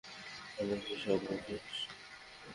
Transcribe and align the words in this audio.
তাহলে 0.55 0.75
কি 0.85 0.93
সব 1.03 1.19
শেষ? 1.39 1.67